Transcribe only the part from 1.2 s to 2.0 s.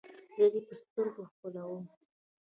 ښکلوم.